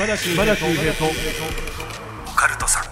[0.00, 2.84] 島田秀平とオカルトさん。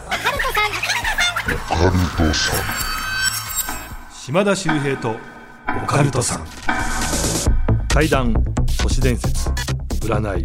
[4.13, 5.17] 島田秀平と
[5.83, 6.47] オカルトさん。
[7.89, 8.35] 怪談
[8.83, 9.49] 都市伝説
[10.07, 10.45] 占い。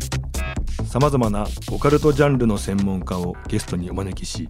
[0.88, 4.48] さまざまなオカルトジャンルの専門家をゲストにお招きし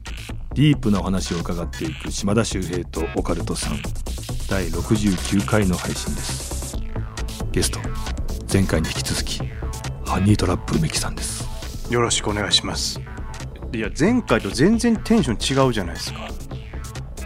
[0.54, 3.82] ディープなお話を伺っていく島田秀平とオカルトさん。
[4.48, 6.77] 第69回の配信です。
[7.52, 7.80] ゲスト
[8.52, 9.39] 前回に引き続き
[10.05, 11.43] ハニートラップ梅木さんです
[11.89, 13.00] よろしくお願いします。
[13.73, 16.29] いや前回と全然テンション違うじゃないですか。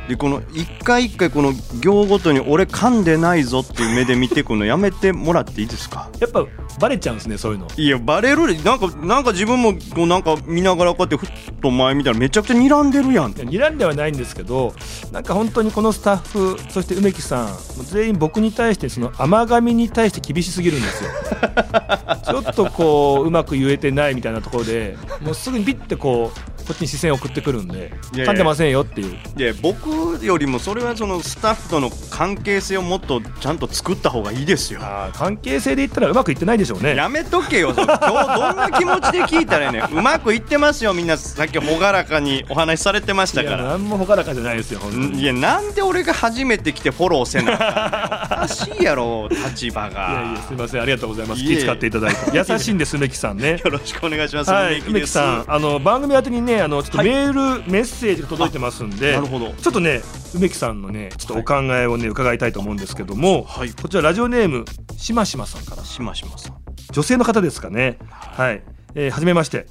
[0.08, 6.10] でこの一回一回この行ごとに俺噛んでないぞっていう目で見てくのやめてもらっていいですか？
[6.20, 6.46] やっぱ
[6.80, 7.68] バレちゃうんですねそういうの。
[7.76, 8.62] いやバレる。
[8.64, 11.30] なんかなんか自分もこうなんか見ながらこうやってふっ
[11.62, 13.34] と前見たらめちゃくちゃ睨んでるやん。
[13.34, 14.74] 睨んではないんですけど
[15.12, 17.56] なんか本当にこのスタッフそして梅木さん
[17.92, 21.10] 全員僕に対してその甘噛みに対して厳しすぎるんですよ。
[22.26, 29.18] ちょっとこううまく言えてないみたいなところでもうすぐにピッてこうこっちに視線を送ってくるんで噛んでませんよっていう。
[29.38, 34.80] いや僕よりもそれはそのスタッフとの関係性をもっとちゃんと作った方がいいですよ。
[35.14, 36.96] 関係性で言ったらうまくいってないでしょうね。
[36.96, 37.76] やめとけよ。
[37.76, 39.84] 今日どんな気持ちで聞いたらいいね。
[39.94, 40.96] うまくいってますよ。
[40.96, 44.82] みんなさっき朗らかにお話しされてましたいやから何も朗らかじゃないですよ
[45.14, 47.54] いやなんで俺が初めて来てフォローせな。
[47.54, 50.10] あかおかしいやろ立場が。
[50.10, 50.82] いやいやすみません。
[50.82, 51.44] ありがとうございます。
[51.44, 52.18] 気遣っていただいて。
[52.36, 53.62] 優しいんです梅木さんね。
[53.64, 55.46] よろしくお願いします、はい、梅木梅木ですさん。
[55.48, 57.08] あの番組宛てにねあのちょっとはい。
[57.08, 59.54] メール、メッセージが届いてますんで、なるほど。
[59.62, 60.02] ちょっとね
[60.34, 63.72] 梅木さんのねちょっとお考えをね、伺いたいと思うんですけども、はい。
[63.72, 64.66] こちらラジオネーム
[64.98, 65.84] しましまさんから。
[65.84, 66.58] しましまさん。
[66.92, 67.98] 女性の方ですかね。
[68.10, 68.64] はい、
[68.96, 69.68] えー、はじめまして。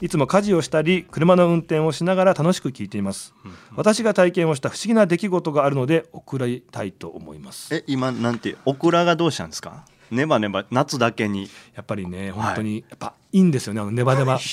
[0.00, 3.32] いつも家事をしたり車の運転をしながら楽しく聞いています、
[3.74, 7.74] 私が体験をした不思議な出来事があるので送りたいと思います。
[7.74, 9.86] え今なんてオクラがどうしたんですか？
[10.10, 11.48] ネバネバ夏だけに。
[11.74, 14.38] やっぱりね本当にやっぱいいんですよねあのネバネバ。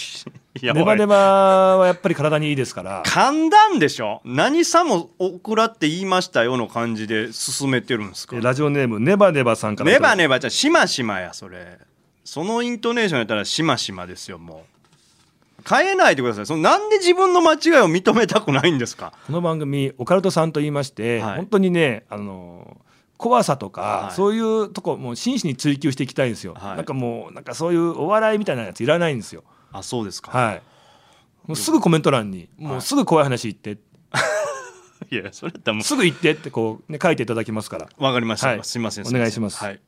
[0.61, 3.03] ネバネバはやっぱり体にいいですから。
[3.03, 4.21] 噛んだんでしょ？
[4.25, 8.35] 何さもオクラって言いましたよの感じで進めてるんですか？
[8.37, 11.77] えラジオネームネバネバさんからネバネバじゃしましまやそれ。
[12.23, 14.71] そのイントネーションやったらしましまですよもう。
[15.69, 16.45] 変えないでください。
[16.47, 19.13] そのなんで自分の間違いを認めたくないんですか？
[19.27, 21.35] この番組オカルトさんと言いまして、はい。
[21.37, 22.77] 本当にねあの
[23.21, 24.15] 怖さとか、はい。
[24.15, 26.75] そういうとこもう真摯に追求していきたいんですよ、はい。
[26.75, 29.43] なんかもうなんかそういうお笑いみたいなやついらないんですよ。
[29.71, 30.61] あそうですか、はい。
[31.45, 33.79] もうすぐコメント欄にもうすぐ怖い話言って、
[35.11, 37.87] い、 やそれやったらもすぐ言ってってこうね書いていただきますから。
[37.95, 38.59] うわかりました、はい。
[38.63, 39.07] すいません。
[39.07, 39.63] お願いします。
[39.63, 39.79] はい、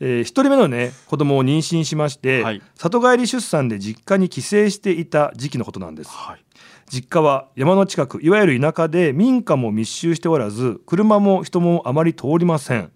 [0.00, 2.62] えー一人目のね子供を妊娠しまして、はい。
[2.76, 6.10] 里帰り出産で実家に帰省していた時期のことなんです。
[6.10, 6.44] はい、
[6.92, 12.92] 実家は山の近くいわゆる田舎で民家も密集しておらず車も人もあまり通りません。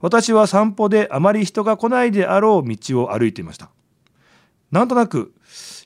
[0.00, 3.68] 私は散歩であまり人が来ないであろう道を歩いていました。
[4.70, 5.34] なんとなく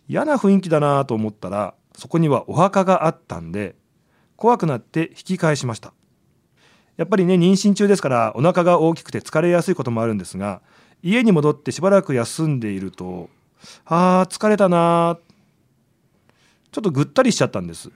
[0.07, 3.75] 嫌な雰囲気だなと思ったらそこにはお墓があったんで
[4.37, 5.93] 怖くなって引き返しました。
[6.97, 10.63] やっぱりね妊娠中ですからお腹が大きくて疲れやすいこともあるんですが
[11.03, 13.31] 家に戻ってしばらく休んでいると
[13.85, 15.32] あー疲れたなー。
[16.73, 17.89] ちょっとぐったりしちゃったんです。
[17.89, 17.93] ん。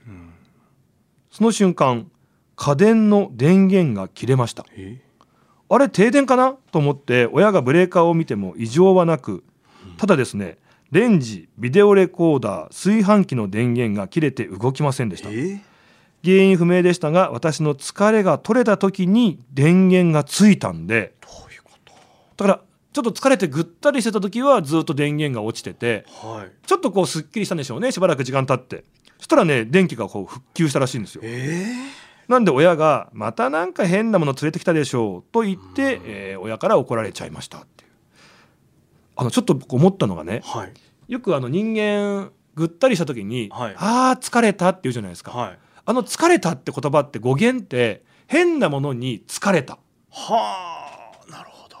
[1.29, 2.09] その瞬間
[2.55, 4.65] 家電の電源が切れました。
[4.75, 5.01] え？
[5.69, 6.53] あれ停電かな？
[6.71, 9.43] と思って親がブレーカーを見ても異常はなく
[9.97, 10.57] ただですね
[10.91, 15.29] レンジビデオレコーダー炊飯器の電源が切れて動きませんでした。
[15.31, 15.61] え？
[16.23, 21.93] 原因不明でしたが私の疲れが取れた時に電源がついたんでどういうこと？
[22.45, 22.66] だから
[22.97, 26.67] ちょっと疲れてぐったりしてた時はずっと電源が落ちててはい。
[26.67, 28.85] ちょっとこうすっきりしたんでしょうねしばらく時間経って。
[29.19, 31.21] そしたらね電気がこう復旧したらしいんですよ。
[31.23, 31.67] え
[32.27, 37.91] なんで親が「またなんか変なもの連れてきたでしょう」と言って、えー親から怒られちゃいましたっていう。
[39.15, 40.73] あのちょっと僕思ったのがねー、はい。
[41.07, 43.75] よくあの人間ぐったりした時に「はい。
[43.77, 45.59] あー疲れた」って言うじゃないですか、はい。
[45.85, 49.77] あの「疲れた」って言葉って語源って変なものに疲れた。
[50.09, 50.76] はあ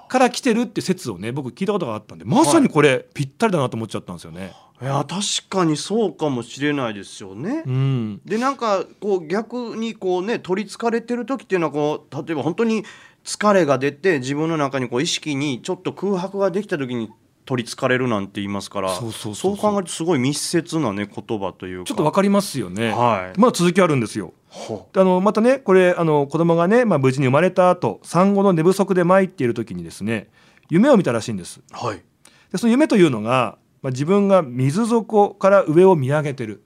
[0.07, 4.53] から来てるって説をね僕聞いたことがあったんでまさにこれぴったりだなと思っちゃったんですよね。
[4.79, 12.83] いや確かにそうかもしれないですよね、うん、でなんかこう逆にこうね取りつかれてる時っていうのはこう例えば本当に
[13.23, 17.09] 疲れが出て自分の中にこう意識にちょっと空白ができた時に
[17.47, 21.85] 取りつかれるなんて言いますからそう考えるとすごい密接なね言葉というか。
[21.85, 22.91] ちょっとわかりますよね。
[22.91, 23.39] はい。
[23.39, 24.33] まだ続きあるんですよ。
[24.49, 30.29] ほあのまたねこれあの子供がね、まあ、無事に生まれた後産後の寝不足で参っている時にですね
[30.69, 31.61] 夢を見たらしいんです。
[31.71, 32.03] はい。
[32.51, 36.63] でその夢というのが、まあ、自分が水底から上を見上げてる。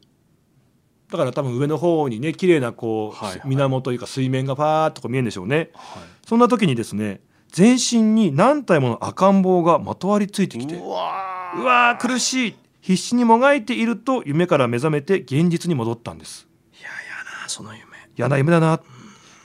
[1.12, 3.50] だから多分上の方にね綺麗なこう、はいはい。
[3.50, 5.70] 水面というか水面がパーッとこう見えるんでしょうね。
[5.76, 6.04] はい。
[6.28, 7.22] そんな時にですね
[7.52, 12.56] 全身に何体もの赤ん坊がまとわりついてきてうわ苦しい。
[12.82, 16.48] 必死にもがいていると夢から目覚めて現実に戻ったんです。
[16.74, 17.86] いやいやなその夢。
[18.18, 18.80] 嫌な夢だな。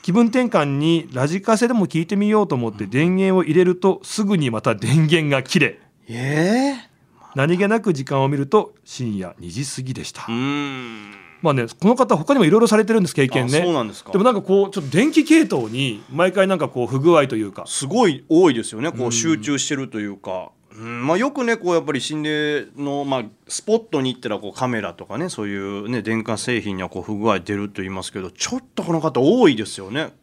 [0.01, 6.89] 気分転換にラジカセでも聞いてみようと思って電源を入れるとすぐにまた電源が切れええ
[7.35, 14.11] 何気なく時間を見ると深夜2時過ぎでした、うーんまあねこの方他にもいろいろされてるんです経験あそうねなんですか。
[14.11, 17.63] でもなんかこうちょっと電気系統に毎回なんかこう不具合というか。
[17.67, 18.91] すごい多いですよね。
[18.91, 21.05] こう集中してるというか、うん。
[21.05, 30.13] まあ、よくねこうやっぱり心霊の、まあ、スポットに行ったらこうカメラとかねそういうね電化製品にはこう不具合出ると言いますけどちょっとこの方多いですよね。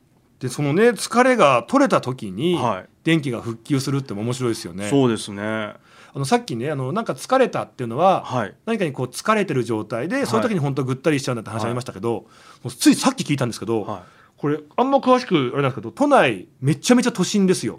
[0.40, 2.88] でそのね疲れが取れた時にはい。
[3.04, 4.88] 電気が復旧するっても面白いですよね。
[4.88, 5.74] そうですね。
[6.14, 8.54] あのさっきねあのなんか疲れたっていうのは、はい。
[8.66, 12.26] 何かにこう疲れてる状態で、いそういう時に本当ぐったりしちゃうんだって話ありましたけど、も
[12.66, 14.04] うついさっき聞いたんですけど、は
[14.36, 17.78] これあんま詳しくあれなんですけど都内めちゃめちゃ都心ですよ。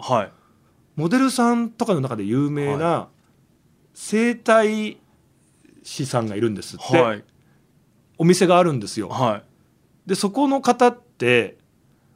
[0.96, 3.08] モデルさんとかの中で有名な
[3.94, 4.98] 整体
[5.82, 7.24] 師さんがいるんですって、はい。
[8.18, 9.08] お店があるんですよ。
[9.08, 10.08] はい。
[10.08, 11.56] でそこの方って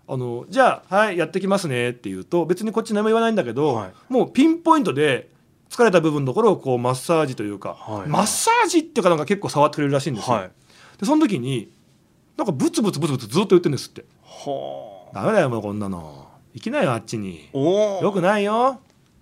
[0.07, 5.30] あのじゃあはいやってきますねって言うと別にこっち何も言わないんだけど、はいもうピンポイントで
[5.71, 10.37] 疲れた部分のところをこうマッサージというか、はいマッサージっていうかなんか結構触ってくれるらしいんですよ。
[10.37, 10.51] はい。
[10.99, 11.71] でその時に
[12.37, 17.57] なんかブツブツブツブツずっと言ってるんですっては「ダメだよもうこんなの行きなよあっちにあ。
[17.57, 18.03] おお。
[18.03, 18.81] よくないよ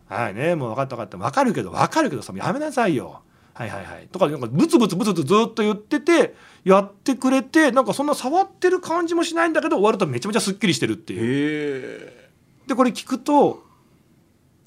[0.09, 3.21] はいねもう分かった分かった分かるけど分かるけどさやめなさいよ
[3.55, 6.35] はいはいはい」とかなんかブツブツブツブツずっと言ってて
[6.65, 11.21] やってくれてなんかそんな触ってる感じもしないんだけど終わるとめちゃめちゃすっきりしてるっていう。
[11.21, 12.31] へえ。
[12.69, 13.65] でこれ聞くと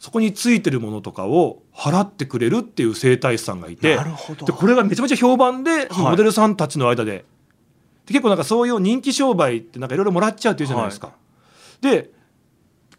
[0.02, 4.00] そこについてるものとかを払ってくれるっていう整体師さんがいて。
[4.48, 7.24] でこれがめちゃめちゃ評判で、そのモデルさんたちの間で
[8.08, 11.12] で結構なんかそういう人気商売ってなんかいろいろもらっちゃうっていうじゃないですか。
[11.82, 12.10] で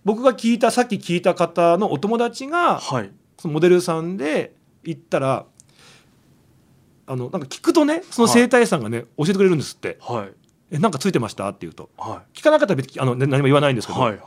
[0.04, 3.10] 僕が聞いたさっき聞いた方のお友達がはい。
[3.36, 4.54] そのモデルさんで
[4.84, 5.44] 行ったら
[7.08, 10.32] あのなんか聞くとねその整体師さんがね、教えてくれるんですってはい。
[10.70, 13.96] 「えなんかついてました?」って言うとは聞かなかったら別にあの、ね、何も言わないんですけい。
[13.96, 14.12] ど、はい。
[14.12, 14.20] はい。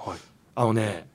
[0.55, 1.14] あのね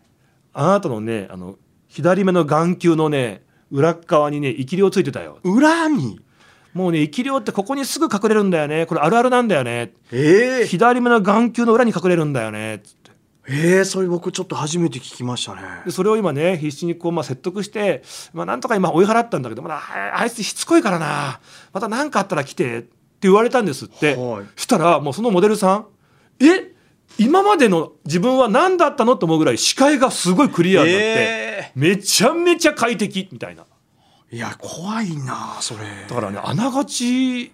[0.60, 1.56] あなたのねあの
[1.88, 5.38] 左目の眼球のね裏っ側にね生き量ついてたよ。
[5.42, 6.20] 裏に？
[6.74, 8.84] もうね生き量ってここにすぐ隠れるんだよね。
[8.84, 9.94] これあるあるなんだよね。
[10.12, 10.66] ええ。
[10.66, 12.82] 左目の眼球の裏に隠れるんだよね。
[12.84, 13.10] つって
[13.48, 15.62] ええ、それ僕ちょっと初めて聞きましたね。
[15.86, 18.02] でそれを今ね必死にこう、まあ、説得して、
[18.34, 21.40] まあ、なんとか今追い払ったんだけどまだああいつしつこいからな。
[21.72, 22.90] また何かあったら来てって
[23.22, 24.44] 言われたんですって、はい。
[24.56, 25.86] そしたらもうそのモデルさん
[26.38, 26.74] え？
[27.18, 33.64] 今までの自分は何だったのと思うぐらい視界がすごいクリアになって、えめちゃめちゃ快適みたいな
[34.32, 34.36] え。
[34.36, 35.80] いや、怖いな、それ。
[36.08, 37.52] だからねあながち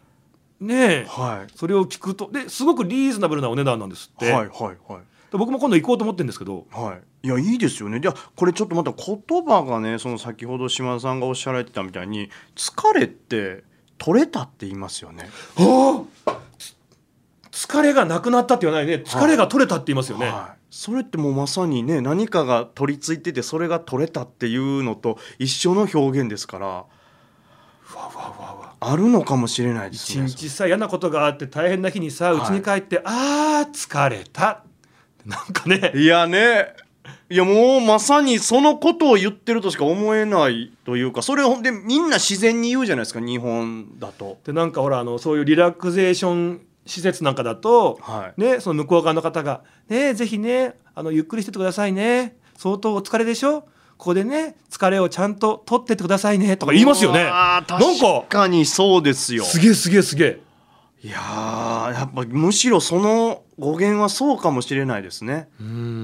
[0.61, 1.53] ねはい。
[1.55, 5.01] それを聞くとですごくリーズナブルなお値段なんですって、はいはいはい
[5.31, 13.65] で僕も今度行こうと思ってるんですけどはい、いやいいですよねじゃあこれちょっとまた言葉がねその先ほど島田さんがおっしゃられてたみたいに疲れって
[13.99, 15.29] 取れたって言いますよね。
[15.57, 16.36] はあ
[17.57, 26.87] 疲れがなくなったって言わないね疲れが取れたって言いますよね、はい、それってもうまさにね何かが取り付いててそれが取れたっていうのと一緒の表現ですからわ
[27.95, 28.75] わわわ。
[28.79, 30.27] あるのかもしれないですね。
[30.27, 32.43] 一日さ嫌なことがあって大変な日にさはい。
[32.43, 34.65] うちに帰って、あー疲れた。
[35.25, 35.93] なんかね。
[35.95, 36.75] いやね。
[37.31, 44.39] いやもうまさにそのことを言ってるとしか思えないというかそれほんでみんな自然に言うじゃないですか日本だと。
[44.45, 53.63] でなんかほらあのそういうリラクゼーション施設なんかだと、はいね、その向こう側の方が「ねぜひねあのゆっくりしてってくださいね相当お疲れでしょ？
[53.99, 57.25] ここでね疲れをちゃんと取ってってくださいね」とか言いますよね。
[57.25, 59.45] なんか確かにそうですよ。
[59.45, 60.41] すげえすげえすげえ。
[61.03, 65.49] いやーやっぱむしろその語源はそうかもしれないですね。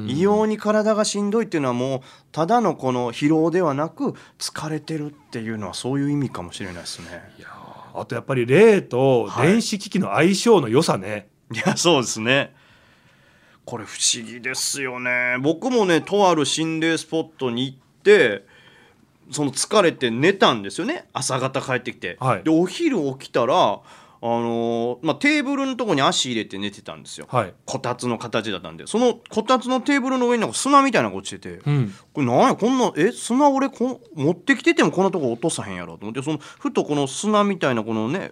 [0.06, 7.06] 異様に体がしんどいっていうのはもうただのこの疲労ではなく疲れてるっていうのはそういう意味かもしれないですね。
[7.38, 7.51] いやー
[7.94, 11.28] あとやっぱり霊とはい電子機器の相性の良さね。
[11.52, 12.54] いやそうですね。
[13.64, 15.37] これ不思議ですよね。
[15.40, 18.44] 僕もねとある心霊スポットに行って
[19.30, 22.16] その疲れて寝たんですよね朝方帰ってきて。
[22.20, 23.80] はいでお昼起きたら
[24.24, 27.26] あのーまあ、テーブルのとこに足入れて寝てたんですよ。
[27.28, 27.54] はい。
[27.66, 31.92] こたつの形だったんでそのこたつのテーブルの上になんか砂みたいなのが落ちてて、うん。
[32.12, 38.30] これなんやこんなえ砂俺こん持ってきててもこんなとこ落とさへんやろと思ってそのふとこの砂みたいなこのね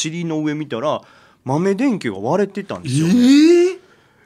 [0.00, 1.02] 塵の上見たら
[1.44, 3.78] 豆電球が割れてたんですよ、ねえ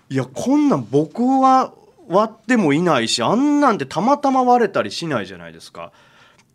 [0.08, 1.72] いやこんなん僕は
[2.08, 5.92] 割ってもいないしあんなんてたまたま割れたりしないじゃないですか。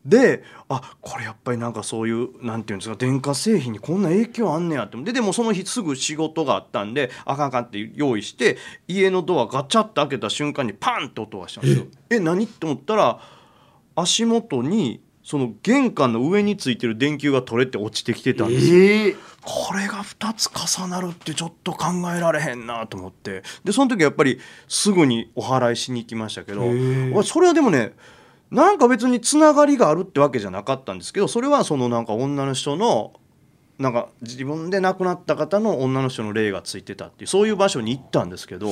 [0.05, 4.97] であこれやっぱりなんかそういうなんていうんですか電化製品にこんな影響あんねやって。
[4.97, 11.85] ででもその日すぐ仕事があったんであかんあかんって用意して家のドアガチャッと開けた瞬間にパンって音がしたんですよ。
[12.09, 12.19] え。
[12.19, 13.19] 何って思ったら
[13.95, 19.15] 足元にその玄関の上についてる電球が取れて落ちてきてたんですよ、え。
[19.43, 23.43] これが2つ重なるってちょっと考えられへんなと思って。
[23.63, 26.63] でその時やっぱりすぐにお祓いしに行きましたけど
[27.23, 27.93] それはでもね
[28.51, 33.13] なんか別につながりがあるってわけじゃなかったんですけどそれはそのなんか女の人の
[33.79, 38.69] なんか自分で亡くなった方の女の人の霊がついてたっていうそういう場所に行ったんですけど。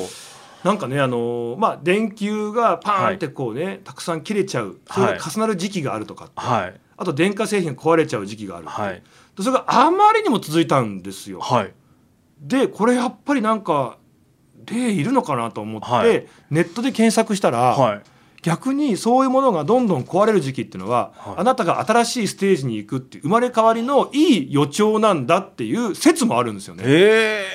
[0.61, 6.81] なんかねあのーまあ電球がパーンってこうね、たくさん切れちゃうそれが重なる時期があるとかって、はい。
[6.97, 8.95] あと電化製品が壊れちゃう時期があるはい。
[8.95, 11.39] でそれがあまりにも続いたんですよ。
[11.39, 11.73] はい。
[12.41, 13.97] でこれやっぱりなんか
[14.65, 16.27] 霊いるのかなと思って、はい。
[16.49, 18.01] ネットで検索したら、はい
[18.41, 21.33] 逆にそういうものがどんどん壊れる時期っていうのは、はい。
[21.37, 26.83] あなたが新しいステージに行くっていう生まれ変わりのいい予兆なんだっていう説もあるんですよね。
[26.85, 27.45] え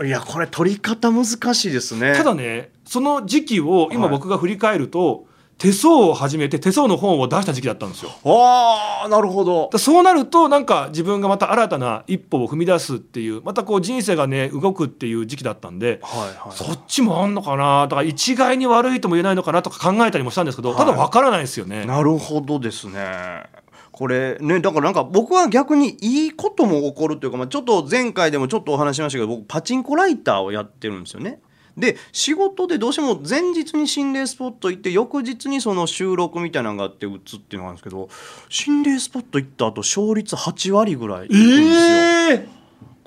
[0.00, 0.06] え。
[0.06, 2.14] いやこれ取り方難しいですね。
[2.14, 4.10] ただねその時期を今はい。
[4.10, 5.26] 僕が振り返ると、
[5.58, 8.12] 手相を始めて手相の本を出した時期だったんですよ。
[8.24, 17.82] ああなるほどだそうなるとなんか自分がまた新たな一歩を踏み出すっていうまたこう人生がね動くっていう時期だったんではいはいそっちもあんのかな？
[17.82, 21.84] だから一概に悪いとも言えないのかなとか考えたりもしたんですけど、ただわからないですよね。
[21.84, 23.42] なるほどですね。
[23.90, 31.40] これねだからなんか僕は逆にいいことも起こるというか、まあ、ちょっと前回でもちょっとお話ししましたけど僕パチンコライターをやってるんですよね。
[31.78, 38.08] で仕事でどうしても前日に心霊スポット行って翌日にその収録みたいなのがあって打つっていうのがあるんですけど
[38.48, 42.57] 心霊スポット行った後勝率8割ぐらいいくんですよ、え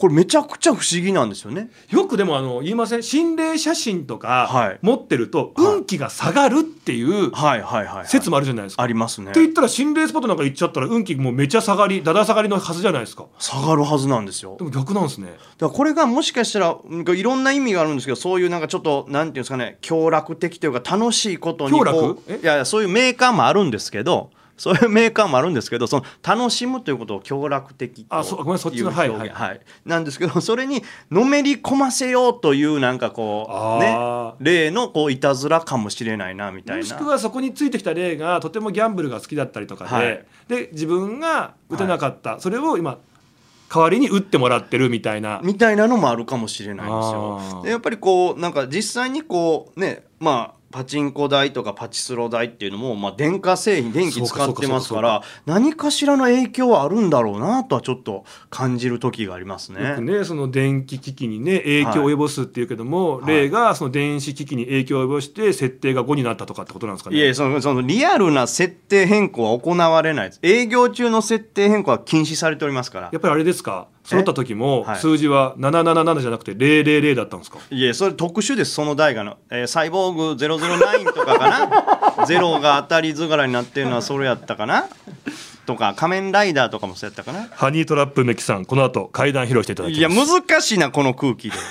[0.01, 1.69] これめちゃくちゃ不思議なんですよね。
[1.89, 3.03] ーよくでもあの言いません？
[3.03, 4.79] 心霊写真とはかい。
[4.81, 7.31] 持ってるとはい運気が下がるっていう
[8.05, 8.81] 説もあるじゃないですか。
[8.81, 9.29] ありますね。
[9.29, 13.27] って言ったら心霊スポットなんか行っちゃったら運気もうめちゃ下がりだだ下がりのはずじゃないですか。
[13.37, 14.55] 下がるはずなんですよ。
[14.57, 15.27] でも逆なんですね。
[15.27, 29.49] だからこれがもしかしたらうんいろんな意味があるんですけどそういうなんかちょっとなんていうんですかね享楽的というか楽しいことにこういやそういうメーカーもあるんですけどそういうメーカーもあるんですけどその楽しむということを享楽的とあそうごめんそっちのいうはい表現はい。
[29.49, 29.61] はい。
[29.85, 36.81] なんですけどそれにのめり込ませようというなんかこうねあ例のこういたずらかもしれないなみたいな。
[36.81, 40.25] もしくはそこについてきた例がとてもギャンブルが好きだったりとかで、はい。
[40.47, 42.97] で自分が打てなかった、それを今
[43.73, 45.39] 代わりに打ってもらってるみたいな。
[45.43, 47.39] みたいなのもあるかもしれないんですあよ。
[47.39, 47.63] ー。
[47.63, 59.89] でやっぱりこうなんか実際にこうねまあパチンコ台とかパチスロ台っていうのも、まあ、電化製品電気使ってますから何かしらの影響はあるんだろうなとはちょっと感じる時がありますね。
[59.89, 63.35] よくねその電気機器にね影響を及ぼすっていうけども、はい。
[63.35, 67.17] 例がその電子機器に影響を及ぼして設定が5になったとかってことなんですかね？
[67.17, 73.09] いやそのそのリアルな設定変更は行われない営業中の設定変更は禁止されておりますから。
[73.11, 73.87] やっぱりあれですか？
[74.11, 74.99] 揃った時もはい。
[74.99, 81.49] 数字は777じゃなくて000だったんですか、いやそれ特殊ですその台がの、えーサイボーグ009とかか
[82.17, 82.25] な？
[82.27, 84.85] ゼロが当たり図柄になってるのはそれやったかな？
[85.65, 87.47] とか仮面ライダーとかもそうやったかな？
[87.51, 91.55] ハニートラップメキさんこの後階段披露していただきいやます難しいなこの空気で。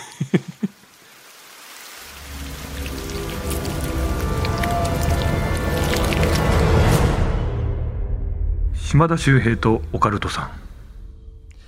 [8.74, 10.50] 島田秀平とオカルトさん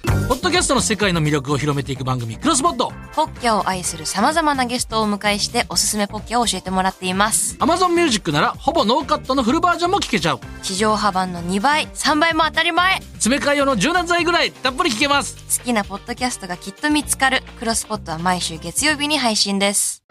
[0.03, 2.93] ポッドキャストの世界の魅力を広めていく番組、クロスポッド。
[3.15, 7.57] ポッキャを愛する様々なゲストをお迎えしておすすめポッキャを教えてもらっています。
[7.59, 10.41] Amazon Music なら、ほぼノーカットのフルバージョンも聞けちゃう。
[10.63, 15.59] 地上波版の2倍、3倍も当たり前詰め替え用の柔軟剤ぐらい、たっぷり聞けます。
[15.59, 17.43] 好きなポッドキャストがきっと見つかる。
[17.59, 20.03] クロスポッドは毎週月曜日に配信です。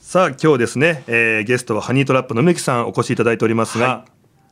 [0.00, 4.04] さあ今日ですね、えーゲストはハニートラップの梅木さんお越しいただいておりますが、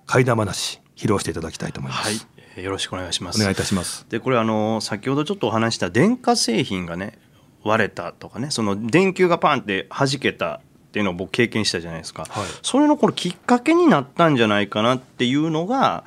[0.07, 2.14] 怪談話披露していただきたいと思います、はい。
[2.38, 3.40] えーよろしくお願いします。
[3.40, 4.06] お願いいたします。
[4.08, 7.18] でこれあの先ほどちょっとお話した電化製品がね
[7.64, 10.60] 割れたとかねその電球がパンって弾けたっ
[10.92, 12.46] ていうのを僕経験したじゃないですか、はい。
[12.62, 16.04] それのこれきっかけになったんじゃないかなっていうのが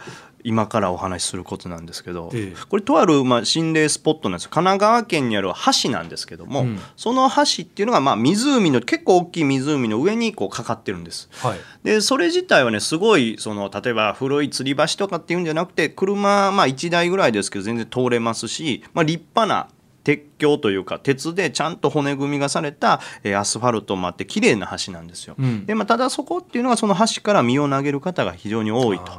[0.47, 5.51] 今からお話しすることなんですけど、ええこれとあるまあ心霊スポットなんですよ神奈川県にある
[5.83, 11.27] 橋なんですけども、うんその橋っていうのがまあ湖の結構大きい湖の上にこうかかってるんです。
[11.33, 19.69] はいでそれ自体はねすごいその例えば古い吊り橋とかっていうんじゃなくて車まあ1台ぐらいですけど全然通れますし、まあ、立派な
[20.03, 25.35] 鉄橋というか鉄でちゃんと骨組みがされた、えーアスファルトもあって綺麗な橋なんですよ。
[25.37, 29.11] うんでまあ、ただそこっていうのはその橋から身を投げる方が非常に多いと。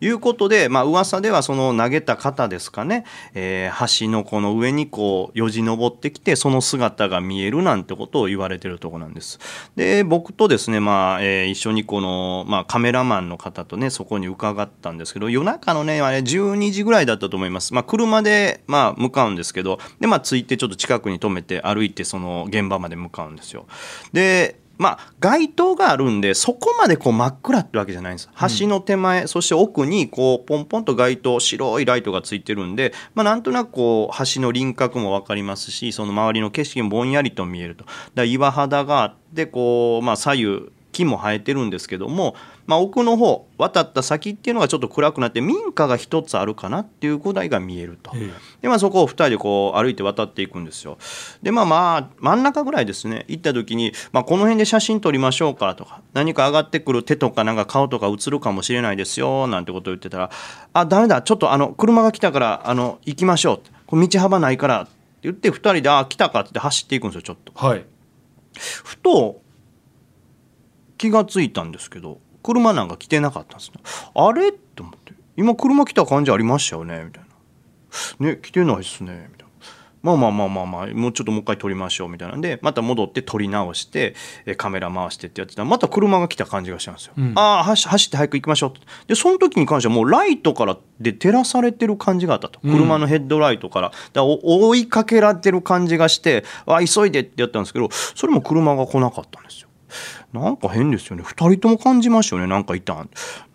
[0.00, 9.38] いうことで、まあ噂ではその投げた方ですかね、えー橋のこの上にこうよじ登ってきてその姿が見えるなんてことを言われてるところなんです。
[9.76, 17.74] で僕とですね、まあえー一緒にこの、まあ、カメラマンの方とねそこに伺ったんですけど夜中のねあれ12時ぐらいだったと思います。
[17.74, 23.66] まあ、車で、まあ、向かうんですけどで、まあ、着いてちょっと近くに止めて歩いてその現場まで向かうんですよ。
[24.12, 28.28] でまあ街灯があるんでそこまでこう真っ暗ってわけじゃないんです。
[28.58, 37.84] 橋の手前、そして奥にこうポンポンと街灯白いライトがついてるんで、まあ、なんとなくこう橋の輪郭も分かりますしその周りの景色もぼんやりと見えると。
[38.14, 42.34] だ岩肌があってこう、まあ、左右木も生えてるんですけども、
[42.66, 48.12] まあ、奥の方渡った先っていうのがちょっと暗くなって民家が一つあるかなっていうぐらいが見えると。
[48.14, 48.30] え
[48.62, 50.96] でまあそこを2人でこう歩いて渡っていくんですよ。
[51.42, 60.30] でまあまあ真ん中ぐらいですね行った時に、まあ、この辺で写真撮りましょうかとか何か上がってくる手とかなんか顔とか映るかもしれないですよなんてことを言ってたら
[60.72, 67.52] 「あダメだちょっとあの車が来たからあの行きましょう」これ道幅ないからって言って2人で「あ来たか」って走っていくんですよちょっと。
[67.54, 67.84] はい
[68.84, 69.40] ふと
[70.98, 73.80] 気がついたんですけど車なんか来てなかったんですね。
[74.14, 74.52] あれ？
[74.52, 75.14] と思って。
[75.36, 77.04] 今車来た感じありましたよね？
[77.04, 77.24] みたい
[78.20, 78.26] な。
[78.28, 79.28] ね来てないっすね？
[79.32, 79.54] みたいな。
[80.02, 82.08] まあまあまあまあまあもうちょっともう一回撮りましょう？
[82.10, 85.62] みたいなんでまた戻って撮り直してえカメラ回してってやってた。
[85.62, 87.32] らまた車が来た感じがしたんですよ、うん。
[87.36, 88.72] ああ走走って早く行きましょう
[89.08, 92.60] でその時に関してはもうライトからで照らされてる感じがあったと。
[92.62, 92.72] うん。
[92.72, 93.88] 車のヘッドライトから。
[93.88, 99.68] だからお追いかけられてる感じがしてあ急いでってやったんですけどそれも車が来なかったんですよ
[100.32, 101.22] なんか変ですよね。
[101.22, 102.48] 2人とも感じましたよね。
[102.48, 103.06] なんかいた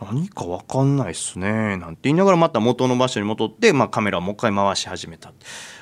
[0.01, 1.77] 何かわかんないっすね。
[1.77, 5.33] なんて言いながらまた元の場所に戻って、まあ、カメラをもう一回回し始めた、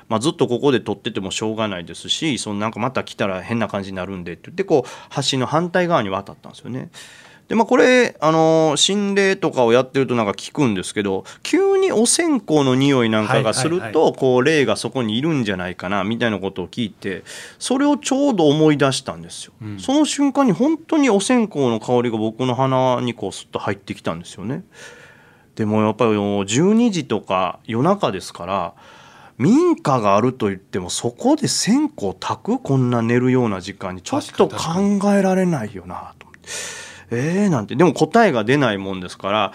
[0.08, 6.90] まあ、ずっとここで撮っててもしょうがないですしそのなんかまた来たら変な感じになるんでって言ってこう橋の反対側に渡ったんですよね。
[7.48, 17.24] でまあ、これ、あの心霊とかをやってるとなんか聞くんですけど急にお線香の匂いなんかがすると、はいはいこう霊がそこにいるんじゃないかなみたいなことを聞いて
[17.60, 19.80] それをちょうど思い出したんですよ、うん。
[19.80, 24.64] その瞬間に本当にお線香の香りが僕の鼻にこうスッと入ってきたんですよね。
[25.56, 28.74] でもやっぱり12時とか夜中ですから
[29.38, 36.50] 民家があると言ってもそこで線香焚くこんな寝るような時間にちょっと考えられないよなと思って
[37.12, 37.76] えーなんて。
[37.76, 39.54] でも答えが出ないもんですから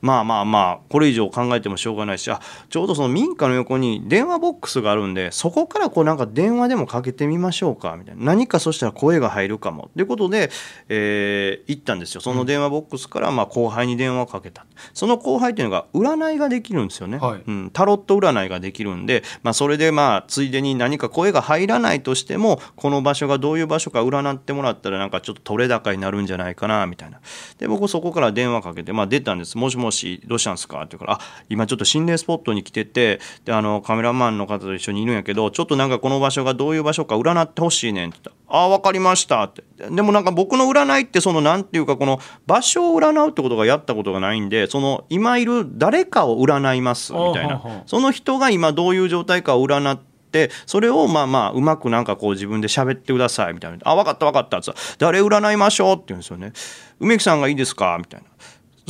[0.00, 8.24] まあまあまあこれ以上考えてもしょうがないしあちょうどその民家の横に電話ボックスがあるんでそこからこうなんか電話でもかけてみましょうかみたいな。
[8.24, 9.90] 何かそしたら声が入るかも。
[9.94, 10.50] ということで、
[10.88, 12.20] えー行ったんですよ。
[12.20, 14.66] その電話ボックスからまあ後輩に電話をかけた。
[14.92, 17.42] その後輩っていうのが占いができるんですよね、はい。
[17.46, 27.20] うん、タロット占いができるんで、まあ、それでまあついでに何か声が入らないとしてもこの場所がどういう場所か占ってもらったらなんかちょっと取れ高になるんじゃないかなみたいな。
[27.58, 39.62] で僕そこから電話かけて、まあ、出たんです「もしもしどうしたんですか?」って言うから「あ今ちょっと心霊スポットに来ててであのカメラマンの方と一緒にいるんやけどちょっとなんかこの場所がどういう場所か占ってほしいねん」って言ったら「ああ分かりました」って。
[39.90, 47.62] でもなんか僕の占いってそのなんていうかこの場所を占うってことがやったことがないんでその今いる誰かを占いますみたいな。
[47.86, 56.52] その人が今どういう状態かを占ってそれをまあまあうまくなんかこう自分で喋ってくださいみたいな「あ分かった分かった」っつったら誰占いましょう」って言うんですよね
[57.00, 58.26] 「梅木さんがいいですか?」みたいな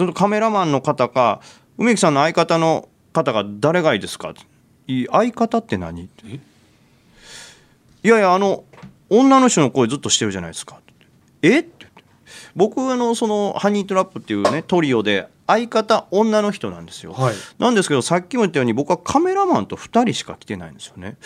[0.00, 1.42] そのカメラマンの方か
[1.76, 4.32] 梅木さんの相方の方が誰がいいですか?」
[5.12, 6.40] 相方って何?」ってえ？
[8.02, 8.64] いやいやあの
[9.10, 10.78] 女の人の声ずっとしてるじゃないですか」
[11.42, 11.58] え？
[11.58, 12.02] っ?」て言って
[12.56, 17.34] 僕あのそのハニートラップっていうねトリオで相方女の人なんですよ、はい。
[17.58, 21.18] なんですけどさっきも言ったように僕はカメラマンと2人しか来てないんですよね。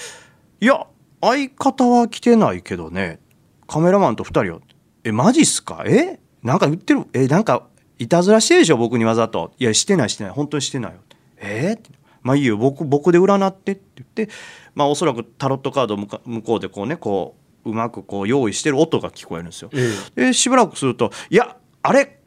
[0.61, 0.85] いや
[1.21, 3.21] 相方は来てないけどね。
[3.69, 4.61] カメラマンと2人よ
[5.05, 5.85] えマジっすか？
[5.87, 6.19] え？
[6.43, 9.53] なんか言ってるえなんかいたずらしてるでしょ僕にわざと。
[9.59, 10.33] いやしてないしてない。
[10.33, 10.99] 本当にしてないよ。
[11.39, 11.91] えって
[12.23, 12.57] まあいいよ。
[12.57, 14.29] 僕僕で占ってって言って。
[14.75, 19.71] まあおそらくタロットカードを向こうでこうねこううまくこう用意してる音が聞こえるんですよ。
[20.17, 22.19] えでしばらくすると「いやあれ？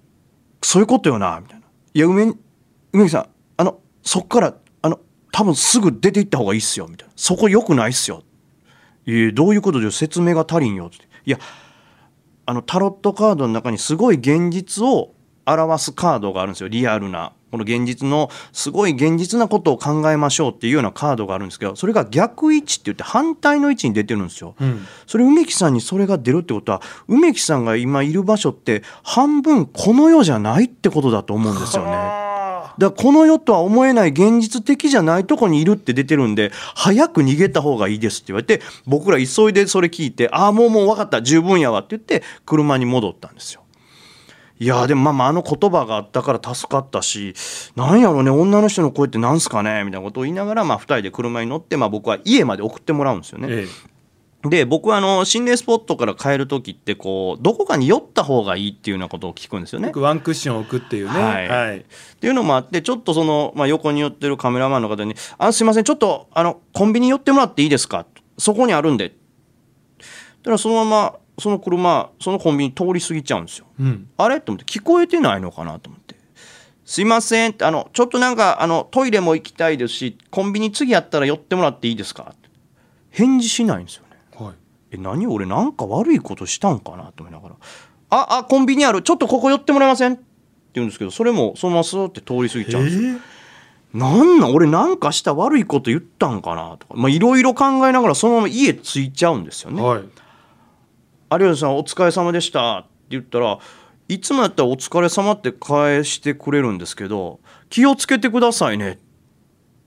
[0.61, 2.33] そういうことよな」みたいな「いや梅
[2.93, 3.27] 梅木さん
[3.57, 4.99] あのそっからあの
[5.31, 8.23] 多分すぐ出て行った方がいいっすよ」みたいな「そこ良くないっすよ」
[9.05, 11.37] いやどういうことで説明が足りんよ」って「いや
[12.45, 15.13] あのタロットカードの中にすごい現実を
[15.47, 24.55] 表すカードがあるんですよリアルなこの現実のすごい現実なことを考えましょうっていうようなカードがあるんですけどそれが逆位置って言って反対の位置に出てるんですよ。
[24.59, 31.91] うんそれ梅木さんにそれが出るってことは梅木さんが今いる場所って半分この世じゃないってことだと思うんですよね。
[31.91, 43.61] だからこの世とは思えない現実的じゃないとこにいるって出てるんで早く逃げた方がいいですって言われて僕ら急いでそれ聞いてああもうもう分かった十分やわって言って車に戻ったんですよ。
[44.59, 47.33] いやーでもまあまああの言葉があったから助かったし
[47.75, 53.47] なんやろうね女の人の声ってなんすかねみたいなことを言いながらまあ2人で車に乗ってまあ僕は家まで送ってもらうんですよね。
[53.49, 53.67] え
[54.49, 61.83] で僕はあの心霊スポットから帰る時ってこうどこかに寄った方がいいっていうようなことを聞くんですよねワンクッション置くっていうねはいはいっ
[62.19, 68.05] ていうのもあってちょっとその、まあ、横に寄ってるカメラマンの方に「あすいませんちょっとあのコンビニ寄ってもらっていいですか?」
[68.37, 69.09] そこにあるんで。
[69.09, 73.65] だからそのままその車そのコンビニ通り過ぎちゃうんですよ。
[73.79, 74.09] うん。
[74.17, 74.41] あれ？
[74.41, 76.15] と思って聞こえてないのかなと思って
[76.85, 82.49] 「すいません」ってあのちょっとなんかあのトイレも行きたいですしコンビニ次やったら寄ってもらっていいですか?」って
[83.11, 84.45] 返事しないんですよね。
[84.45, 84.53] はい。
[84.91, 87.55] え何俺なんか悪いことしたんかなと思いながら
[88.09, 89.01] 「ああコンビニある。
[89.01, 90.23] ちょっとここ寄ってもらえません?」って
[90.73, 93.19] 言うんですけどそれもそのままスーって通り過ぎちゃうんですよ。
[93.93, 94.53] なんなん？
[94.53, 96.93] 俺なんかした悪いこと言ったんかなとか。
[96.95, 99.81] まあいろいろ考えながらそのまま家着いちゃうんですよね。
[99.81, 100.03] はい
[101.31, 103.59] 有吉さんお疲れ様でしたって言ったら
[104.07, 108.95] いつもやったらお疲れ様って返してくれるんですけど気をつけてくださいねっ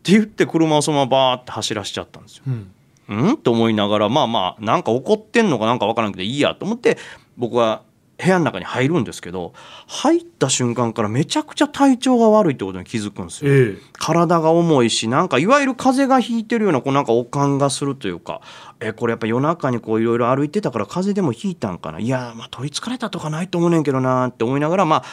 [0.03, 2.43] て言って車をそのままバーって走らしちゃったんですよ。
[2.47, 2.73] うん
[3.09, 3.37] うん？
[3.39, 6.97] と思いながらまあまあなんか怒ってんのかなんかわからんけどいいやと思って
[7.37, 7.83] 僕は
[8.23, 9.55] 部屋の中に入るんですけど
[9.87, 13.53] 入った瞬間からめちゃくちゃ体調が悪いってことに気づくんですよ。
[13.53, 13.79] ええ。
[13.93, 18.43] 体が重いしなんかいわゆる風邪がひいてるようなこうなんか悪感がするというか
[18.81, 21.99] えこれやっぱ夜中にこういろいろ歩いてたから風邪でもひいたんかな？
[21.99, 25.05] いやまあ取りつかれたとかないと思うねんけどなって思いながらまあ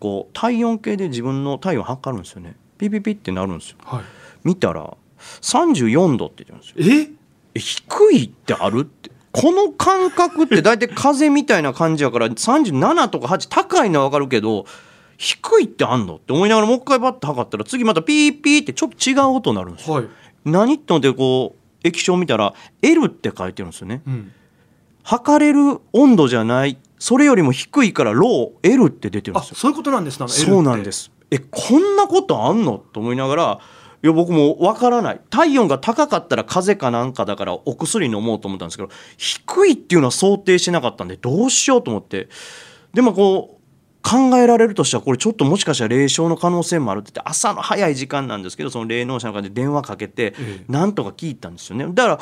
[0.00, 2.56] こう体温計で自分の体温測るんですよね。
[2.78, 3.76] ピピピってなるんですよ。
[3.84, 4.02] はい。
[4.44, 4.96] 見たら
[5.40, 7.08] 34度って言ってるんですよ。
[7.08, 7.10] え？
[7.56, 14.64] え低いってあるってこの感覚って大体風邪みたいな感じやから37とか8高いのは分かるけど
[15.18, 19.96] 低いってあんのって思いながらもう一回バッと測ったら次またピーピーってちょっと違う音になるんですよ。
[19.96, 20.08] はい
[20.44, 24.02] 何って思ってこう液晶見たら L って書いてるんですよね。
[24.06, 24.32] うん
[25.02, 29.54] 測れる温度じゃないそれよりも低いからロー L って出てるんですよ。
[29.56, 31.10] あそういうことなんですねそうなんです。
[31.30, 32.78] えこんなことあんの？
[32.92, 33.60] と思いながら
[34.04, 35.20] いや僕もわからない。
[35.30, 42.28] 体温が高かったら風邪かなんかだからお薬飲もうと思ったんですけど低いっていうのは想定してなかったんでどうしようと思って。
[42.92, 43.64] でもこう
[44.02, 50.64] 考えられるとしてはこれちょっともしかしたら霊障の可能性もあるって言って朝の早い時間なんですけどその霊能者の方で電話かけてええ。
[50.68, 51.86] なんとか聞いたんですよね。
[51.94, 52.20] だから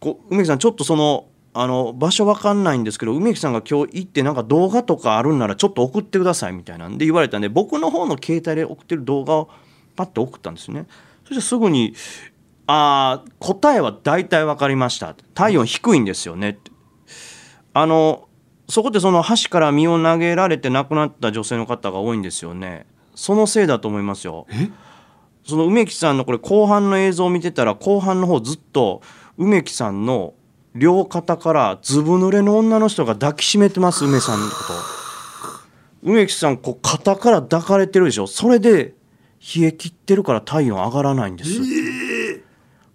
[0.00, 9.50] こう梅木さんちょっとそのあの場所わかんないんですけど梅木さんが今日行ってなんか動画とかあるんならちょっと送ってくださいみたいなんで言われたんで僕の方の携帯で送ってる動画を
[9.94, 10.86] パッと送ったんですね
[11.30, 11.94] そしてすぐに
[12.66, 16.72] 「あー答えは大体分かりました」体温低いんですよねって。
[17.72, 18.26] あの
[18.68, 22.84] そこでその橋から身を投げられて亡くなった女性の方が多いんですよね。
[23.14, 24.46] そのせいだと思いますよ。
[24.50, 24.70] え？
[25.44, 29.02] その梅木さんのこれ後半の映像を見てたら後半の方ずっと
[29.38, 30.34] 梅木さんの
[30.74, 36.10] 両肩からずぶ濡れの女の人が抱きしめてます梅さんのこと。
[36.10, 38.26] 梅木さんこう肩から抱かれてるでしょ。
[38.26, 38.94] それで
[39.40, 41.60] 冷え切ってるから体温上がらないんです、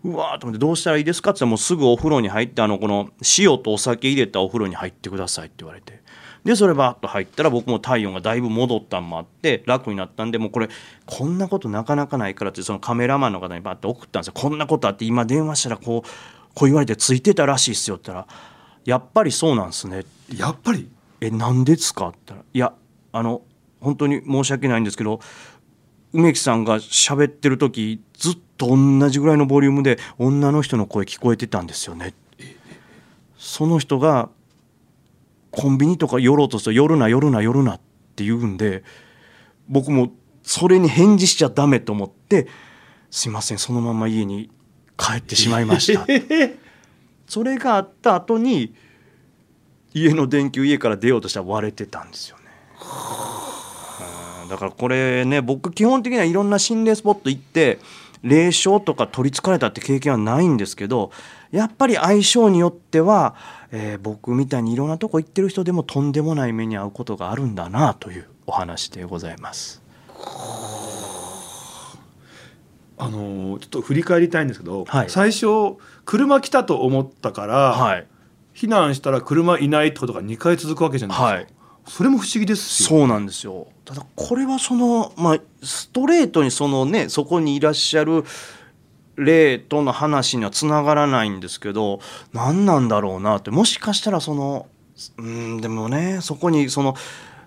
[0.03, 1.31] うわーと思ってどうしたらいいですか?
[1.31, 6.03] って言ったらもうすぐお風呂に入ってあのこの塩とお酒入れたお風呂に入ってくださいって言われて。
[6.43, 10.69] でそれバーッと入ったら僕も体温がだいぶ戻ったんもあって楽になったんでもうこれ
[11.07, 14.33] こんなことなかなかないからってそのカメラマンの方にバーッて送ったんですよ。
[14.35, 16.07] こんなことあって今電話したらこう
[16.53, 18.37] こう言われてついてたらしいっすよって言ったら
[18.85, 20.05] やっぱりそうなんすね。
[20.37, 20.87] やっぱり？
[21.19, 22.09] えなんでですか？
[22.09, 22.73] って言ったらいや
[23.11, 23.41] あの
[23.81, 25.21] 本当に申し訳ないんですけど
[26.15, 32.13] 梅木さんが喋ってる時ずっと同じぐらいのボリュームで女の人の声聞こえてたんですよね
[33.37, 34.29] その人が
[35.51, 37.79] コンビニとか寄ろうとすると「寄るな寄るな寄るな」っ
[38.15, 38.83] て言うんで
[39.67, 42.47] 僕もそれに返事しちゃダメと思って
[43.11, 44.49] 「すいませんそのまま家に
[44.97, 46.05] 帰ってしまいました」
[47.27, 48.73] それがあった後に
[49.93, 52.43] 家の電球家から出ようとしたら割れてたんですよね。
[54.45, 57.79] うんだからこれね僕基本的にはいろんな心霊スポット行って
[58.23, 61.11] 霊障とか取りつかれたって経験はないんですけど
[61.51, 63.35] やっぱり相性によっては、
[63.71, 69.81] えー僕みたいにいろんなとこ行ってる人でもとんでもない目に遭うことがあるんだなというお話でございます。
[72.97, 75.09] あのーちょっと振り返りたいんですけど、はい。
[75.09, 78.07] 最初車来たと思ったから、はい、
[78.53, 81.47] 避難したら車いないってことが2回続くわけじゃないですか、はい
[81.87, 83.67] それも不思議ですそうなんですよ。
[83.85, 88.23] ただこれはそのまあストレートにそのねそこにいらっしゃる
[89.15, 91.99] 例との話にはつながらないんですけど
[92.33, 94.67] 何なんだろうなってもしかしたらその
[95.17, 96.95] うんでもねそこにその、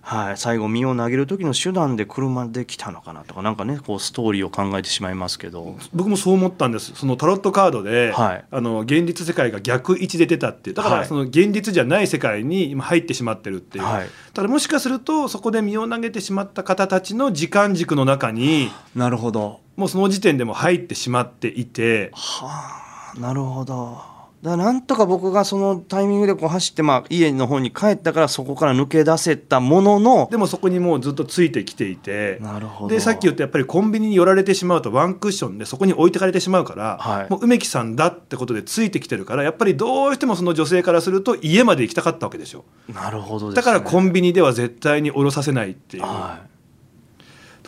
[0.09, 5.77] はい、最後身を投げる時の手段で車で来たのかなとかなんかねこうストーリーを考えてしまいますけど。
[5.92, 6.94] 僕もそう思ったんです。
[6.94, 8.44] そのタロットカードで、はい。
[8.51, 10.77] あの現実世界が逆位置で出たっていう。
[10.77, 10.99] だかはい。
[11.01, 14.09] らその現実じゃない世界に今入ってしまってるっていう、はい。
[14.33, 19.61] ただもしかするとそこで身を投げてしまった方たちの時間軸の中になるほど。
[19.77, 22.12] もうその時点でも入ってしまっていて。
[22.14, 32.38] はあなるほどだなんとか僕がそのタイミングでこう走って、まあ、家の方に帰ったからそこから抜け出せたもののでもそこにもうずっとついてきていて。
[32.40, 32.94] なるほど。
[32.94, 37.31] でさっき言ったやっぱりコンビニに寄られてしまうとワンクッションでそこに置いてかれてしまうから、はい。
[37.31, 42.64] もう梅木さんだってことでついてきてるからやっぱりどうしてもその女性からすると家まで行きたかったわけでしょ。
[42.88, 46.38] なるほどです、ね、だからコンビニでは絶対に降ろさせないっていう、は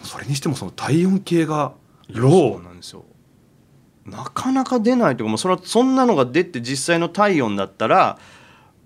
[0.04, 1.72] それにしてもその体温計が
[2.08, 2.62] いロー。
[2.62, 3.04] なんですよ
[4.10, 8.18] なかなか出ないというかもうそれはそんなのが出て実際の体温だったら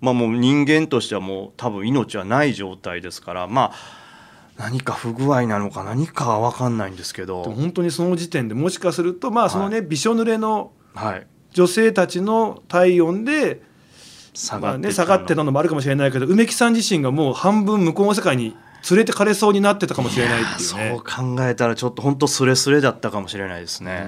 [0.01, 3.75] まあもう人間としてはもう多分命はない状態ですからまあ
[4.57, 7.43] 何か不具合なのか何かは分かんないんですけど。
[7.43, 11.27] 本当にその時点でもしかするとまあそのね、びしょ濡れのはい。
[11.51, 13.61] 女性たちの体温で
[14.59, 18.55] まあね、下がって下がってたのもあるかもしれないけど梅木さん自身がもう半分向こうの世界に
[18.89, 20.99] 連れてかれそうになってたかもしれないっていうそうね。
[20.99, 24.05] 考えたらちょっと本当スレスレだったかもしれないですね。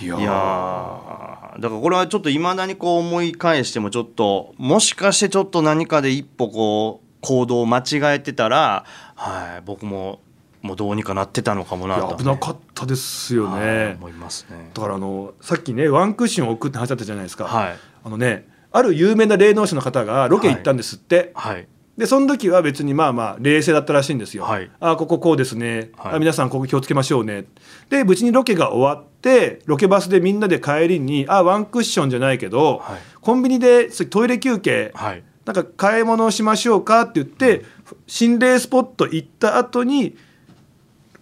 [0.00, 10.20] いやだからこれはちょっといまだにこう思い返してもちょっともしかしてちょっと何かで一歩こう行動を間違えてたら、はい、僕も
[10.60, 13.96] もうどうにかなってたのかもなと、いや危なかったですよはいね。
[13.98, 14.70] 思いますね。
[14.74, 17.44] だからあのさっきねワンクッションを置くって話だったじゃないですか。
[17.44, 21.30] はいあのねある有名な霊能者の方がロケ行ったんですって。
[21.34, 21.68] はい
[22.02, 24.42] でその時は別にまあまあ冷静だったらしいんですよ。
[24.42, 24.68] はい。
[24.80, 26.14] あこここうですね、はい。
[26.14, 27.44] あ皆さんここ気をつけましょうね。
[27.90, 32.98] で無事にロケが終わってロケバスでみんなで帰りにあワンクッションじゃないけど、はい。
[33.20, 35.22] コンビニでトイレ休憩、はい。
[35.44, 37.64] なんか買い物をしましょうかって言って
[38.08, 40.16] 心霊スポット行った後に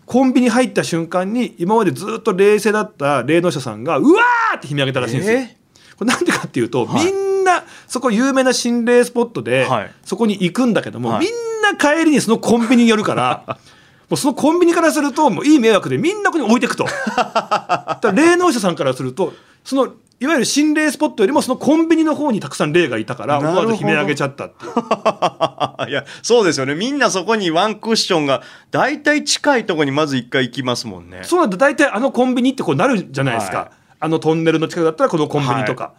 [0.07, 5.39] コンビニ入った瞬間に今までずっと冷静だった霊能者さんがうわーって悲鳴上げたらしいんですよ。
[5.41, 5.60] え
[6.01, 7.05] これなんでかっていうと、はい。
[7.05, 9.91] みんなそこ有名な心霊スポットで、はい。
[10.03, 11.27] そこに行くんだけども、はい。
[11.27, 11.31] みん
[11.63, 13.45] な帰りにそのコンビニに寄るから
[14.09, 16.87] もうそのコンビニからするともういい迷惑でみんなここに置いてくと。
[18.15, 19.89] 霊能者さんからするとその
[20.21, 24.71] いわゆる心霊スポットよりもそのコンビニの方にたくさん霊がいたから思わず悲鳴上げちゃったっていう。
[25.91, 26.75] いやそうですよね。
[26.75, 31.25] みんなそこにワンクッションが大体近いところにまず一回行きますもんね。
[31.25, 31.59] そうなんだ。
[31.59, 35.95] 大体あのコンビニってこうなるじゃないですか、はいあのトンネルの近くだったらこのコンビニとか,、だか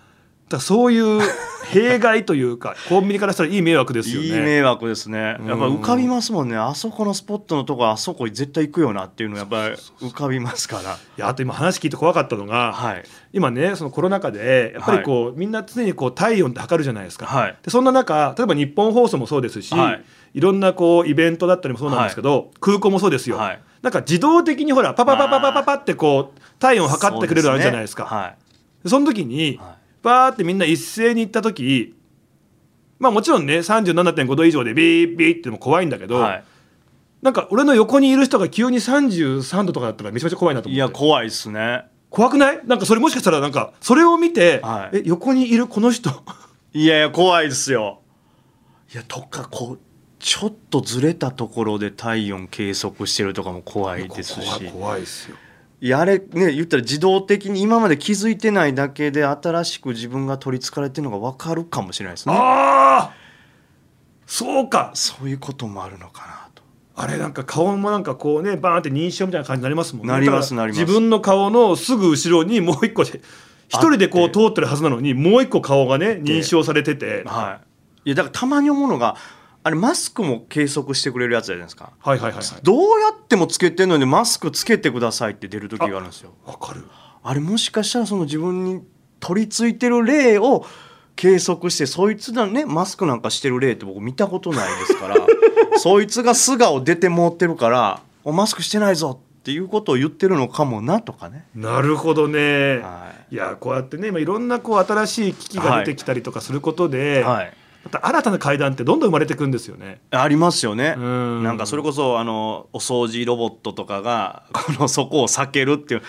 [0.54, 1.22] らそういう
[1.66, 4.28] 弊害というか コンビニからしたらいい迷惑ですよね。
[4.28, 5.20] いい迷惑ですね。
[5.20, 6.58] やっぱうん浮かびますもんね。
[6.58, 10.94] あそこのスポットのとこあそこ絶対行くよなっていうのやっぱり浮かびますから。
[10.94, 13.04] いやあと今話聞いて怖かったのが、はい。
[13.34, 17.56] 今ねそのコロナ禍でやっぱりこう、みんな常にこう体温って測るじゃないですか、はい。
[17.64, 23.62] でそんな中例えば日本放送もそうですし、はいい、ろんなこうイベントだったりもそうなんですけど、空港もそうですよ、はい。
[23.82, 28.08] なんか自動的にほらパパパパパパパってこう体温を測ってくれるのあるじゃないですか。
[28.08, 28.24] そうね。
[28.24, 28.38] はい。
[28.84, 29.76] でその時に、はい。
[30.04, 31.96] バーってみんな一斉に行った時
[33.00, 36.44] まあもちろんね37.5度以上でビービーってのも怖いんだけど、はい。
[37.22, 40.76] なんか俺の横にいる人が急に33度とかだったらめちゃめちゃ怖いなと思って。
[40.76, 41.86] いや怖いですね。
[42.10, 42.62] 怖くない？
[42.66, 44.98] なんかそれもしかしたらなんかそれを見て、はい。
[44.98, 46.10] え横にいるこの人？
[46.74, 48.02] いやいや怖いですよ。
[48.94, 49.80] いやとかこう
[50.22, 54.72] ちょっとずれたところで体温計測してるとかも怖いですし。
[54.72, 55.36] 怖いですよ。
[55.82, 62.36] いやあれね言ったら自動的に今まで気づいてないだけで新しく自分が取りつかれてるのが分かるかもしれないですね。
[62.38, 63.14] ああ
[64.28, 64.92] そうか。
[64.94, 66.62] そういうこともあるのかなと。
[66.96, 70.14] あれなんか顔もなんかこうねバーンって認証みたいな感じになりますもんね。
[70.14, 70.82] なりますなります。
[70.82, 73.20] 自分の顔のすぐ後ろにもう一個で
[73.70, 77.24] 一人でこう通ってるはずなのにもう一個顔がね認証されてて。
[77.26, 77.60] は
[78.06, 78.10] い。
[78.10, 79.16] いやだからたまに思うのが
[79.64, 81.94] あれマスクも計測してくれるやつじゃないですか。
[82.00, 82.46] はいはいはいはい。
[82.64, 86.34] どうやってもつけてんのにマスクつけてくださいって出る時があるんですよ。
[86.46, 86.84] わかる。
[87.24, 88.82] あれもしかしたらその自分に
[89.20, 90.66] 取り付いてる例を
[91.16, 95.16] 計測してそいつがねマスクなんかしてる例って僕見たことないですから
[95.78, 101.46] そいつが素顔出てもってるから「おマスクしてないぞ」っていうことを言ってるのかもなとかね。
[101.56, 103.36] なるほどね、、はい。
[103.36, 110.02] やこうやってね今いろんなこう新しい機器が出てきたりとかすることで、はい、また新たな階段ってどんどん生まれてくんですよね。
[110.12, 110.96] ありますよね。
[110.98, 111.44] うん。
[111.44, 116.02] なんかそれこそあのお掃除ロボットとかが このそこを避けるっていう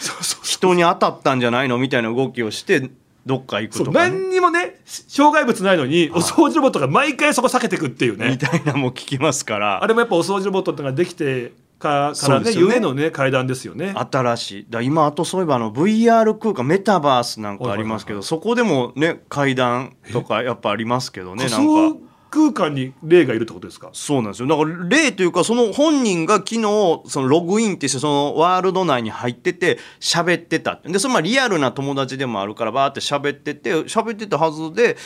[0.42, 2.90] 人に当たったんじゃないのみたいな動きをして
[3.24, 8.30] どっか行くとか、ね、何にもね障害物ないのにお掃除ロボットが毎回そこ避けてくっていうね。
[8.30, 9.82] みたいなのも聞きますから。
[9.82, 12.52] あれもやっぱお掃除ロボットってのができてかからね。
[12.54, 13.92] ゆえのね階段ですよね。
[13.96, 14.66] 新しい。
[14.70, 21.98] だ今あとそういえばあの VR 空間メタバースなんかありますけど、そこでもね階段とかやっぱありますけどね仮なんか。
[21.98, 23.90] 想空間に霊がいるってことですか？
[23.92, 24.48] そうなんですよ。
[24.48, 26.62] だから例というかその本人が昨日
[27.06, 34.96] そのログインってしてそのワールド内に入ってて喋ってたでそれまあリアルな友達でもあるからバーって喋ってて喋ってたはずで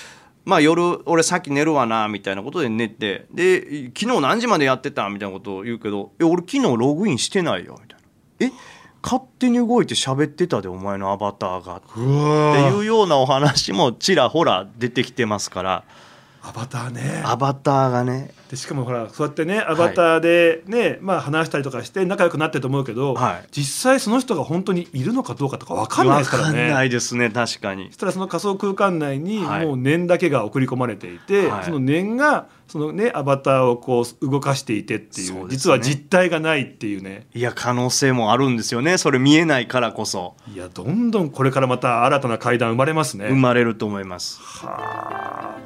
[0.47, 8.07] まあ夜俺さっき寝るわなみたいなことで寝てで昨日何時までやってたみたいなことを言うけど「え俺昨日ログインしてないよ」みたいな
[8.47, 8.53] 「え
[9.03, 11.77] 勝手に動いて喋ってたでお前のアバターが。
[11.77, 15.85] っていうようなお話もちらほら出てきてますから。
[16.49, 17.23] アバターね。
[17.25, 18.31] アバターがね。
[18.49, 23.49] でしかもほらそうやってねアバターでね、まあ話したりとかして仲良くなってると思うけど、はい。
[23.51, 26.87] 実際その人が本当にいるのかどうかとか分かんないですからわかんなね。
[26.87, 27.87] いですね確かに。
[27.87, 29.67] そしたらその仮想空間内にはい。
[29.67, 31.65] もう念だけが送り込まれていて、はい。
[31.65, 35.45] その念がそのねアバターをこう動かしていてっていうね。
[35.49, 37.27] 実は実体がないっていうね。
[37.35, 38.97] いや可能性もあるんですよね。
[38.97, 40.37] それ見えないからこそ。
[40.55, 43.27] いやどんどんこれからまた新たな階段生まれますね。
[43.27, 44.41] 生まれると思います。
[44.41, 45.66] はあ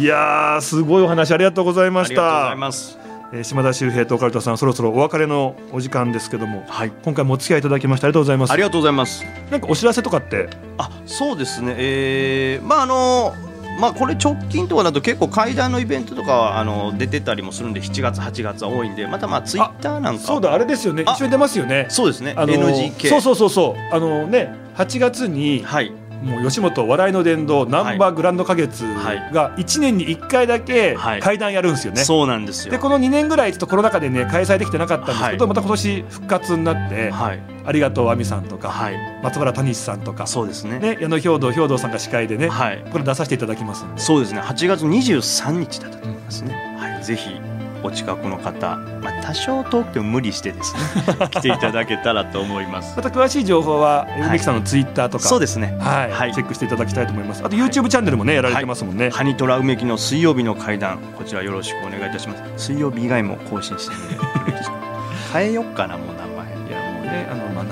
[0.00, 2.56] いやーすごいお話ありがとうございましありがとうござたい。
[2.56, 2.98] ます。
[3.32, 6.92] えー島田秀平とオカルトさんそろそろお別れのお時間ですけどもはい。
[7.04, 8.52] 今回もお付き合いいただきましてありがとうございます。
[8.52, 9.24] ありがとうございます。
[9.50, 10.48] なんかお知らせとかって？
[10.78, 11.74] あそうですね。
[11.78, 13.34] えー、まああの
[13.80, 21.02] まあこれ直近とかだと結構階段のイベントとかはあの出てたりもするんで7月8月は多いんでまたまあツイッターなんかそうだあれですよね。
[21.06, 21.86] あ一緒に出ますよね。
[21.88, 23.94] そうですね、あの NGK そうそうそうそう。
[23.94, 25.92] あのね8月にはい
[26.24, 29.32] もう吉本笑いの殿堂ナンバーグランド花月はい。
[29.32, 31.20] が1年に1回だけはい。
[31.20, 32.72] 会談やるんですよね、そうなんですよ。
[32.72, 35.48] でこの2年ぐらいちょっとコロナ禍でね開催できてなかったんですけど、はい。
[35.48, 37.42] また今年復活になって、はい。
[37.66, 38.94] ありがとう亜美さんとか、はい。
[39.22, 40.78] 松原谷さんとか、そうですね。
[40.78, 42.84] ね、矢野兵道兵道さんが司会でね、はい。
[42.90, 44.40] これ出させていただきますそうですね。
[44.40, 47.30] 8月23日だったと思いますね、はい、ぜひ
[47.84, 50.80] お近くの方、まあ、多少遠くても無理してですね
[51.30, 52.96] 来ていただけたらと思います。
[52.96, 55.76] また詳しい情報は梅木さんのツイッターとか、そうですね。
[55.78, 56.10] はい。
[56.10, 56.32] はい。
[56.32, 57.42] チェックしていただきたいと思います。
[57.44, 62.42] あと YouTube チャンネルもねやられてますもんね、ハニトラ梅木の水曜日の会談こちらよろしくお願いいたします。
[62.56, 64.18] 水曜日以外も更新してね
[65.32, 66.54] 変えよっかなもう名前。
[66.68, 67.64] いやもうねあのまあ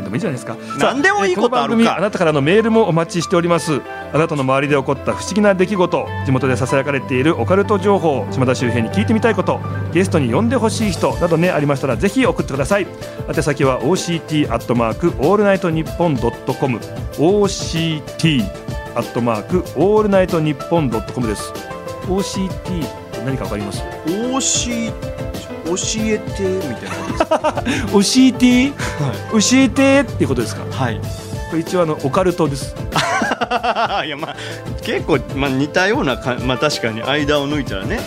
[0.00, 0.56] なんだなんでもいいじゃないですか。
[0.78, 1.84] なんでもいいことあるか。
[1.84, 3.80] さえこの番組あなたからのメールもお待ちしております。
[4.12, 9.60] あなたの周りで起こった不思議な出来事地元でささやかれているオカルト情報島田秀平に聞いてみたいこと
[9.92, 12.86] ゲストに呼んでほしい人などねありましたらぜひ送ってください。
[13.28, 16.78] 宛先は OCT アットマークオールナイトニッポンドットコム
[17.14, 18.42] OCT
[18.94, 21.52] アットマークオールナイトニッポンドットコムです。
[22.08, 22.58] OCT っ
[23.12, 23.84] て何かわかります？
[24.32, 24.90] おし
[25.64, 30.64] 教えてみたいなことですか？OCT 教えてっていうことですか？
[30.70, 30.98] はい。
[31.50, 32.74] これ一応あのオカルトです。
[34.04, 34.36] いやまあ
[34.82, 38.00] 結構、まあ、似たようなかまあ確かに間を抜いたらね。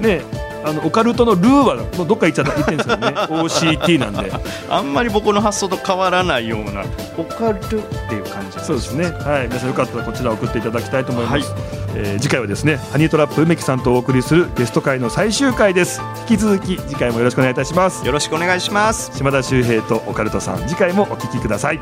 [0.00, 0.20] ね
[0.64, 2.54] あのオカルトのルーはもうどっか行っちゃった。
[2.54, 3.06] 言ってるんですよね。
[3.06, 4.32] OCT なんで。
[4.70, 6.82] あんまり僕の発想と変わらないような。
[7.16, 7.74] オカルって
[8.14, 9.04] いう感じそうですね。
[9.06, 9.48] はい。
[9.48, 11.52] 皆さんよかったらこちら送っていただきたいと思います、
[11.94, 16.00] えー次回はですねハニートラップ梅木さんとお送りするゲスト会の最終回です。
[16.28, 18.04] 引き続き次回もよろしくお願いいたします。
[18.06, 19.10] よろしくお願いします。
[19.14, 21.80] 島田秀平とオカルトさん次回もお聞きください。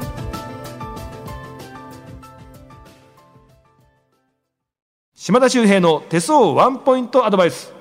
[5.14, 7.72] 島田秀平の手相ワンポイントアドバイス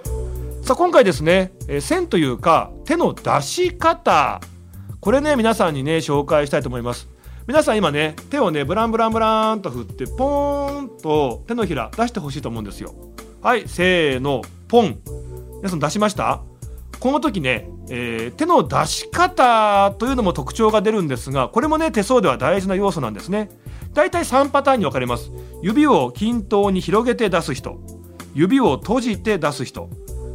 [0.70, 4.40] さあ今回ですね、えー線というか手の出し方。
[5.00, 7.10] これね皆さんにね紹介したいと思います。
[7.48, 12.94] 皆さん今ね手をねブランブランブランと振ってポーンと手のひら出してほしいと思うんですよ。
[13.42, 15.00] はいせーのポン。
[15.58, 16.44] 皆さん出しました？
[17.00, 23.50] この時ね、えー手の出し方というのも特徴が出るんですがこれもね手相では大事な要素なんですね。
[23.96, 25.32] だいたい3パターンに分かれます。
[25.64, 27.82] 指を均等に広げて出す人。
[28.36, 29.90] 指を閉じて出す人。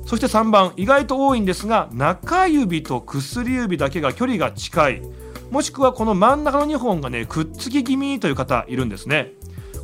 [0.07, 5.03] そして3番意外と多いんですが中指と薬指だけが距離が近い。
[5.51, 9.33] もしくはこの真ん中の2本がねくっつき気味という方いるんですね。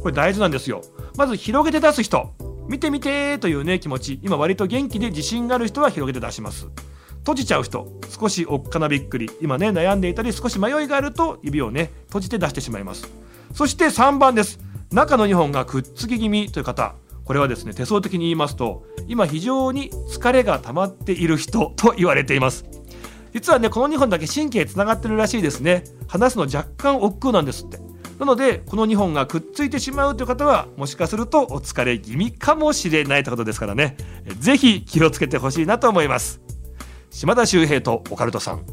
[0.02, 0.82] これ大事なんですよ。
[1.16, 2.32] まず広げて出す人。
[2.68, 4.20] 見てみてーというね気持ち。
[4.22, 6.68] 今割と元気で自信がある人は広げて出します。
[7.18, 7.86] 閉じちゃう人。
[8.08, 9.30] 少しおっかなびっくり。
[9.40, 13.10] 今ね悩んでいたり少し迷いがあると指をね閉じて出してしまいます。
[13.54, 14.58] そして3番です。
[14.92, 16.94] 中の2本がくっつき気味という方。
[17.30, 22.64] これはですね手相的に言いますと今非常に疲れが溜まっている人 と言われています。
[23.32, 25.84] 実はねこの2本だけ神経つながってるらしいですね。
[26.08, 27.78] 話すの若干億劫なんですって。
[28.18, 33.96] なのでこの2本がくっついてしまうという方はもしかするとお疲れ気味かもしれないということですからね。
[34.26, 36.40] えぜひ気をつけてほしいなと思います。
[37.12, 38.64] 島田秀平とオカルトさん。